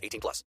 18 0.00 0.20
plus. 0.20 0.44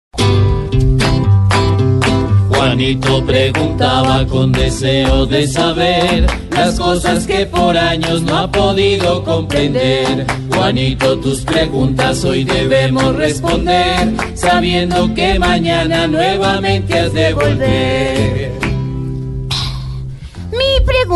Juanito 2.50 3.26
preguntaba 3.26 4.26
con 4.26 4.52
deseo 4.52 5.26
de 5.26 5.48
saber 5.48 6.28
las 6.52 6.78
cosas 6.78 7.26
que 7.26 7.46
por 7.46 7.78
años 7.78 8.22
no 8.24 8.38
ha 8.38 8.52
podido 8.52 9.24
comprender. 9.24 10.26
Juanito, 10.54 11.18
tus 11.20 11.42
preguntas 11.42 12.24
hoy 12.26 12.44
debemos 12.44 13.16
responder, 13.16 14.14
sabiendo 14.34 15.14
que 15.14 15.40
mañana 15.40 16.06
nuevamente 16.08 17.00
has 17.00 17.14
de 17.14 17.34
volver. 17.34 18.49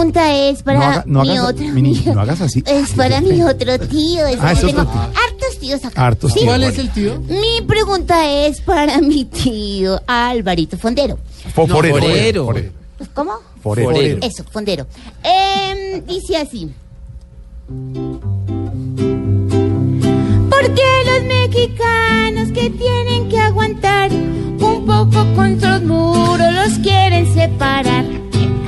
Mi 0.03 0.11
pregunta 0.11 0.35
es 0.49 0.63
para 0.63 0.79
No 0.79 0.85
haga- 0.85 1.03
no 1.05 1.21
mi 1.21 1.29
hagas- 1.37 1.49
otro 1.49 1.65
Mini, 1.69 1.95
tío. 1.97 2.13
no 2.13 2.21
hagas 2.21 2.41
así. 2.41 2.61
Es 2.67 2.89
para 2.91 3.21
mi 3.21 3.41
otro 3.41 3.79
tío. 3.79 4.27
Es 4.27 4.37
Ah, 4.41 4.51
es 4.51 4.59
tengo 4.59 4.81
otro 4.81 4.91
tío. 4.91 5.01
hartos 5.01 5.59
tíos 5.61 5.85
acá. 5.85 6.05
Hartos 6.05 6.31
Sí. 6.33 6.39
tíos. 6.39 6.47
¿Cuál 6.49 6.63
es 6.65 6.77
el 6.77 6.89
tío? 6.91 7.19
Mi 7.21 7.61
pregunta 7.65 8.29
es 8.29 8.59
para 8.61 8.99
mi 8.99 9.23
tío 9.25 10.01
Alvarito 10.05 10.77
Fondero. 10.77 11.17
Fo- 11.55 11.67
forero, 11.67 11.95
forero. 11.99 12.45
forero, 12.45 12.71
¿Cómo? 13.13 13.31
forero. 13.61 13.89
Forero. 13.91 14.17
Eso, 14.21 14.43
Fondero. 14.51 14.87
Em, 15.23 16.05
dice 16.05 16.35
así. 16.37 16.69
¿Por 20.49 20.73
qué 20.73 20.89
los 21.05 21.23
mexicanos 21.23 22.22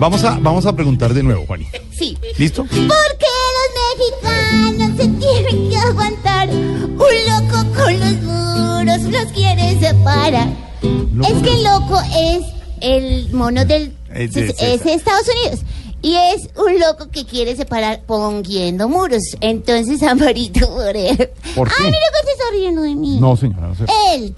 Vamos 0.05 0.23
a, 0.23 0.37
vamos 0.39 0.67
a 0.67 0.75
preguntar 0.75 1.15
de 1.15 1.23
nuevo, 1.23 1.47
Juanito. 1.47 1.79
Sí. 1.91 2.15
¿Listo? 2.37 2.61
¿Por 2.61 2.69
qué 2.77 3.25
los 3.57 4.21
mexicanos 4.21 4.97
se 4.97 5.07
tienen 5.07 5.69
que 5.71 5.77
aguantar? 5.77 6.47
Un 6.47 6.99
loco 6.99 7.73
con 7.73 7.99
los 7.99 8.21
muros 8.21 9.01
los 9.01 9.31
quiere 9.31 9.79
separar. 9.79 10.47
Loco 11.11 11.27
es 11.27 11.41
que 11.41 11.53
el 11.55 11.63
loco 11.63 11.99
es 12.19 12.43
el 12.81 13.33
mono 13.33 13.65
del... 13.65 13.95
Es 14.13 14.33
de 14.35 14.45
es, 14.45 14.55
César. 14.57 14.79
de 14.85 14.93
Estados 14.93 15.27
Unidos. 15.27 15.61
Y 16.03 16.13
es 16.13 16.49
un 16.55 16.79
loco 16.79 17.09
que 17.09 17.25
quiere 17.25 17.55
separar 17.55 18.03
poniendo 18.05 18.87
muros. 18.87 19.23
Entonces, 19.41 20.03
Amparito 20.07 20.69
Moreno. 20.69 21.25
¿Por 21.55 21.67
qué? 21.67 21.73
Ay, 21.79 21.85
mira 21.85 21.97
que 22.11 22.27
se 22.27 22.31
está 22.31 22.43
riendo 22.51 22.83
de 22.83 22.93
mí. 22.93 23.17
No, 23.19 23.35
señora, 23.35 23.69
no 23.69 23.75
sé. 23.75 23.85
Él. 24.13 24.35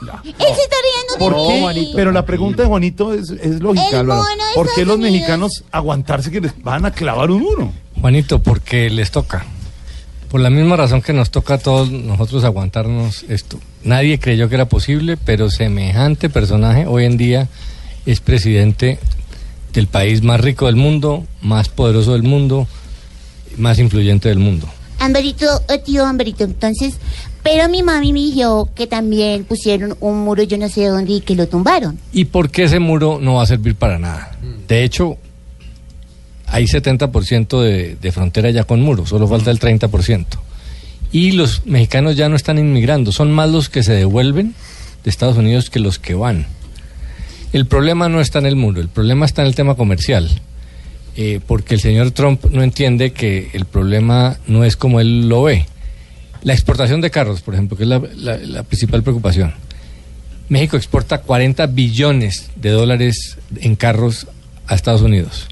No. 0.00 0.06
ya. 0.06 0.22
Él 0.24 0.34
se 0.54 0.62
está 0.62 0.76
riendo 0.82 1.12
de 1.12 1.18
¿Por 1.18 1.34
qué? 1.48 1.60
Juanito? 1.60 1.90
Pero 1.94 2.12
la 2.12 2.24
pregunta 2.26 2.62
de 2.62 2.68
Juanito 2.68 3.14
es, 3.14 3.30
es 3.30 3.60
lógica, 3.60 3.88
El 3.90 3.96
Álvaro. 3.96 4.22
mono 4.22 4.30
de 4.48 4.54
¿Por 4.54 4.66
qué 4.66 4.70
Estados 4.80 4.88
los 4.88 4.96
Unidos. 4.96 5.12
mexicanos 5.12 5.64
aguantarse 5.72 6.30
que 6.30 6.40
les 6.40 6.62
van 6.62 6.84
a 6.86 6.90
clavar 6.90 7.30
un 7.30 7.42
muro? 7.42 7.72
Juanito, 8.00 8.40
porque 8.40 8.90
les 8.90 9.10
toca. 9.10 9.44
Por 10.30 10.40
la 10.40 10.48
misma 10.50 10.76
razón 10.76 11.02
que 11.02 11.12
nos 11.12 11.30
toca 11.30 11.54
a 11.54 11.58
todos 11.58 11.90
nosotros 11.90 12.42
aguantarnos 12.44 13.24
esto. 13.28 13.60
Nadie 13.84 14.18
creyó 14.18 14.48
que 14.48 14.54
era 14.54 14.64
posible, 14.66 15.16
pero 15.18 15.50
semejante 15.50 16.30
personaje 16.30 16.86
hoy 16.86 17.04
en 17.04 17.18
día 17.18 17.48
es 18.06 18.20
presidente 18.20 18.98
del 19.74 19.88
país 19.88 20.22
más 20.22 20.40
rico 20.40 20.66
del 20.66 20.76
mundo, 20.76 21.24
más 21.42 21.68
poderoso 21.68 22.12
del 22.12 22.22
mundo, 22.22 22.66
más 23.58 23.78
influyente 23.78 24.28
del 24.30 24.38
mundo. 24.38 24.66
Amberito, 25.04 25.46
eh, 25.68 25.78
tío 25.78 26.06
Amberito, 26.06 26.44
entonces, 26.44 26.94
pero 27.42 27.68
mi 27.68 27.82
mami 27.82 28.12
me 28.12 28.20
dijo 28.20 28.70
que 28.72 28.86
también 28.86 29.44
pusieron 29.44 29.96
un 29.98 30.20
muro, 30.20 30.44
yo 30.44 30.56
no 30.58 30.68
sé 30.68 30.86
dónde, 30.86 31.14
y 31.14 31.20
que 31.20 31.34
lo 31.34 31.48
tumbaron. 31.48 31.98
¿Y 32.12 32.26
por 32.26 32.50
qué 32.50 32.64
ese 32.64 32.78
muro 32.78 33.18
no 33.20 33.34
va 33.34 33.42
a 33.42 33.46
servir 33.46 33.74
para 33.74 33.98
nada? 33.98 34.36
De 34.68 34.84
hecho, 34.84 35.16
hay 36.46 36.66
70% 36.66 37.60
de, 37.60 37.96
de 37.96 38.12
frontera 38.12 38.50
ya 38.50 38.62
con 38.62 38.80
muro, 38.80 39.04
solo 39.04 39.26
falta 39.26 39.50
el 39.50 39.58
30%. 39.58 40.26
Y 41.10 41.32
los 41.32 41.66
mexicanos 41.66 42.16
ya 42.16 42.28
no 42.28 42.36
están 42.36 42.58
inmigrando, 42.58 43.10
son 43.10 43.32
más 43.32 43.50
los 43.50 43.68
que 43.68 43.82
se 43.82 43.94
devuelven 43.94 44.54
de 45.02 45.10
Estados 45.10 45.36
Unidos 45.36 45.68
que 45.68 45.80
los 45.80 45.98
que 45.98 46.14
van. 46.14 46.46
El 47.52 47.66
problema 47.66 48.08
no 48.08 48.20
está 48.20 48.38
en 48.38 48.46
el 48.46 48.56
muro, 48.56 48.80
el 48.80 48.88
problema 48.88 49.26
está 49.26 49.42
en 49.42 49.48
el 49.48 49.54
tema 49.56 49.74
comercial. 49.74 50.30
Eh, 51.16 51.40
porque 51.46 51.74
el 51.74 51.80
señor 51.80 52.10
Trump 52.12 52.44
no 52.50 52.62
entiende 52.62 53.12
que 53.12 53.50
el 53.52 53.66
problema 53.66 54.38
no 54.46 54.64
es 54.64 54.76
como 54.76 54.98
él 55.00 55.28
lo 55.28 55.42
ve. 55.42 55.66
La 56.42 56.54
exportación 56.54 57.00
de 57.00 57.10
carros, 57.10 57.42
por 57.42 57.54
ejemplo, 57.54 57.76
que 57.76 57.82
es 57.84 57.88
la- 57.88 58.00
la- 58.38 58.62
principal 58.62 59.02
preocupación. 59.02 59.52
México 60.48 60.76
exporta 60.76 61.18
40 61.18 61.66
billones 61.66 62.50
de 62.56 62.70
dólares 62.70 63.36
en 63.60 63.76
carros 63.76 64.26
a 64.66 64.74
Estados 64.74 65.02
Unidos. 65.02 65.46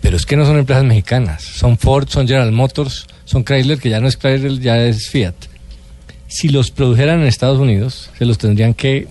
Pero 0.00 0.16
es 0.16 0.26
que 0.26 0.36
no 0.36 0.44
son 0.44 0.58
empresas 0.58 0.84
mexicanas. 0.84 1.42
Son 1.44 1.78
Ford, 1.78 2.08
son 2.08 2.26
General 2.26 2.50
Motors, 2.52 3.06
son 3.24 3.44
Chrysler, 3.44 3.78
que 3.78 3.88
ya 3.88 4.00
no 4.00 4.08
es 4.08 4.16
Chrysler, 4.16 4.58
ya 4.58 4.82
es 4.84 5.08
Fiat. 5.08 5.34
Si 6.26 6.48
los 6.48 6.70
produjeran 6.72 7.20
en 7.20 7.26
Estados 7.26 7.58
Unidos, 7.58 8.10
se 8.18 8.24
los 8.24 8.38
tendrían 8.38 8.74
que, 8.74 9.06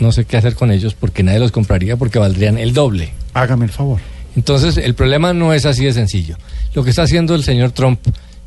no 0.00 0.10
sé 0.10 0.24
qué 0.24 0.38
hacer 0.38 0.54
con 0.54 0.70
ellos, 0.70 0.94
porque 0.94 1.22
nadie 1.22 1.38
los 1.38 1.52
compraría 1.52 1.96
porque 1.96 2.18
valdrían 2.18 2.56
el 2.56 2.72
doble. 2.72 3.10
Hágame 3.34 3.66
el 3.66 3.70
favor. 3.70 4.00
Entonces, 4.36 4.76
el 4.76 4.94
problema 4.94 5.32
no 5.32 5.52
es 5.52 5.66
así 5.66 5.84
de 5.84 5.92
sencillo. 5.92 6.36
Lo 6.74 6.84
que 6.84 6.90
está 6.90 7.02
haciendo 7.02 7.34
el 7.34 7.42
señor 7.42 7.72
Trump 7.72 8.00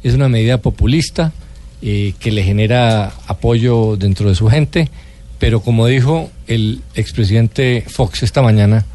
es 0.03 0.13
una 0.13 0.29
medida 0.29 0.57
populista 0.59 1.33
eh, 1.81 2.13
que 2.19 2.31
le 2.31 2.43
genera 2.43 3.11
apoyo 3.27 3.95
dentro 3.97 4.29
de 4.29 4.35
su 4.35 4.47
gente, 4.47 4.89
pero 5.39 5.59
como 5.61 5.87
dijo 5.87 6.31
el 6.47 6.81
expresidente 6.95 7.83
Fox 7.87 8.23
esta 8.23 8.41
mañana, 8.41 8.85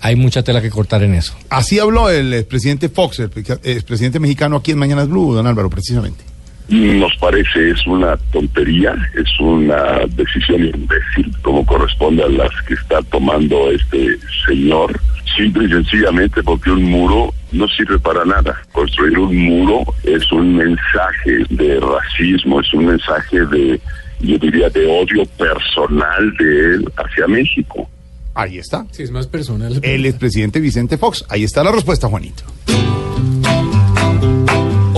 hay 0.00 0.16
mucha 0.16 0.42
tela 0.42 0.62
que 0.62 0.70
cortar 0.70 1.02
en 1.02 1.14
eso. 1.14 1.34
Así 1.50 1.78
habló 1.78 2.08
el 2.08 2.32
expresidente 2.32 2.88
Fox, 2.88 3.18
el 3.18 3.28
pre- 3.28 3.42
expresidente 3.64 4.18
mexicano 4.18 4.56
aquí 4.56 4.70
en 4.70 4.78
Mañanas 4.78 5.08
Blue, 5.08 5.34
don 5.34 5.46
Álvaro, 5.46 5.68
precisamente. 5.68 6.24
Nos 6.68 7.14
parece 7.16 7.70
es 7.70 7.86
una 7.86 8.16
tontería, 8.32 8.94
es 9.14 9.28
una 9.40 10.06
decisión 10.16 10.64
imbécil, 10.64 11.36
como 11.42 11.66
corresponde 11.66 12.22
a 12.22 12.28
las 12.28 12.50
que 12.66 12.74
está 12.74 13.02
tomando 13.10 13.70
este 13.72 14.16
señor, 14.46 14.98
simple 15.40 15.64
y 15.64 15.68
sencillamente 15.68 16.42
porque 16.42 16.70
un 16.70 16.84
muro 16.84 17.32
no 17.52 17.66
sirve 17.68 17.98
para 17.98 18.24
nada. 18.24 18.60
Construir 18.72 19.18
un 19.18 19.36
muro 19.36 19.84
es 20.02 20.30
un 20.32 20.56
mensaje 20.56 21.44
de 21.50 21.80
racismo, 21.80 22.60
es 22.60 22.72
un 22.74 22.86
mensaje 22.86 23.46
de, 23.46 23.80
yo 24.20 24.38
diría, 24.38 24.68
de 24.70 24.86
odio 24.86 25.24
personal 25.38 26.34
de 26.38 26.74
él 26.74 26.92
hacia 26.96 27.26
México. 27.26 27.88
Ahí 28.34 28.58
está. 28.58 28.86
Sí, 28.90 29.02
es 29.02 29.10
más 29.10 29.26
personal. 29.26 29.80
El 29.82 30.06
expresidente 30.06 30.60
Vicente 30.60 30.98
Fox. 30.98 31.24
Ahí 31.28 31.44
está 31.44 31.64
la 31.64 31.72
respuesta, 31.72 32.08
Juanito. 32.08 32.44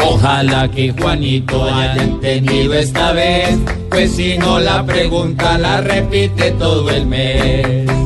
Ojalá 0.04 0.70
que 0.70 0.92
Juanito 0.92 1.64
haya 1.64 2.02
entendido 2.02 2.75
esta 2.75 3.12
vez, 3.12 3.58
pues 3.91 4.12
si 4.12 4.38
no 4.38 4.60
la 4.60 4.84
pregunta 4.84 5.58
la 5.58 5.81
repite 5.81 6.52
todo 6.52 6.91
el 6.91 7.06
mes. 7.06 8.01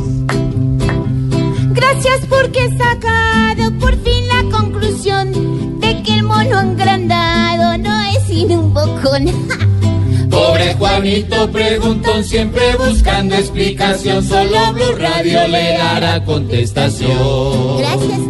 Gracias 1.96 2.26
porque 2.28 2.66
he 2.66 2.76
sacado 2.76 3.72
por 3.78 3.96
fin 4.02 4.28
la 4.28 4.42
conclusión 4.54 5.80
de 5.80 6.02
que 6.02 6.16
el 6.16 6.24
mono 6.24 6.60
engrandado 6.60 7.78
no 7.78 8.00
es 8.02 8.22
sino 8.26 8.60
un 8.60 8.74
bocón. 8.74 9.24
Pobre 10.30 10.74
Juanito 10.74 11.50
preguntón 11.50 12.22
siempre 12.22 12.76
buscando 12.76 13.34
explicación, 13.36 14.22
solo 14.22 14.74
Blue 14.74 14.94
Radio 14.98 15.48
le 15.48 15.78
dará 15.78 16.22
contestación. 16.22 17.78
Gracias. 17.78 18.26